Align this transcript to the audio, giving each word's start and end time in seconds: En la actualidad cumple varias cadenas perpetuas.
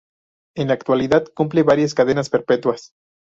En 0.57 0.69
la 0.69 0.73
actualidad 0.73 1.25
cumple 1.35 1.61
varias 1.61 1.93
cadenas 1.93 2.27
perpetuas. 2.31 2.91